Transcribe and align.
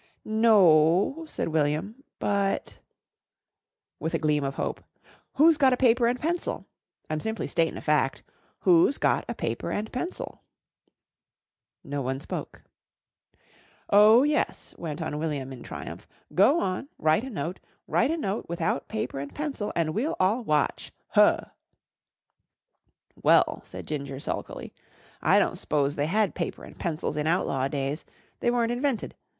"N 0.25 0.43
oo," 0.45 1.25
said 1.27 1.49
William. 1.49 2.03
"But" 2.17 2.79
with 3.99 4.15
a 4.15 4.17
gleam 4.17 4.43
of 4.43 4.55
hope 4.55 4.83
"who's 5.35 5.57
got 5.57 5.73
a 5.73 5.77
paper 5.77 6.07
and 6.07 6.19
pencil? 6.19 6.65
I'm 7.07 7.19
simply 7.19 7.45
statin' 7.45 7.77
a 7.77 7.81
fact. 7.81 8.23
Who's 8.61 8.97
got 8.97 9.25
a 9.29 9.35
paper 9.35 9.69
and 9.69 9.91
pencil?" 9.91 10.41
No 11.83 12.01
one 12.01 12.19
spoke. 12.19 12.63
"Oh, 13.91 14.23
yes!" 14.23 14.73
went 14.75 15.03
on 15.03 15.19
William 15.19 15.53
in 15.53 15.61
triumph. 15.61 16.07
"Go 16.33 16.59
on! 16.59 16.89
Write 16.97 17.23
a 17.23 17.29
note. 17.29 17.59
Write 17.87 18.09
a 18.09 18.17
note 18.17 18.47
without 18.49 18.87
paper 18.87 19.19
and 19.19 19.35
pencil, 19.35 19.71
and 19.75 19.93
we'll 19.93 20.15
all 20.19 20.43
watch. 20.43 20.91
Huh!" 21.09 21.41
"Well," 23.21 23.61
said 23.63 23.85
Ginger 23.85 24.19
sulkily, 24.19 24.73
"I 25.21 25.37
don't 25.37 25.59
s'pose 25.59 25.95
they 25.95 26.07
had 26.07 26.33
paper 26.33 26.63
and 26.63 26.79
pencils 26.79 27.17
in 27.17 27.27
outlaw 27.27 27.67
days. 27.67 28.03
They 28.39 28.49
weren't 28.49 28.71
invented. 28.71 29.13